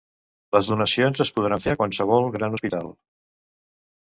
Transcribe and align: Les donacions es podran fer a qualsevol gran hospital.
Les 0.55 0.69
donacions 0.71 1.21
es 1.27 1.31
podran 1.35 1.63
fer 1.65 1.75
a 1.75 1.79
qualsevol 1.81 2.27
gran 2.39 2.59
hospital. 2.59 2.91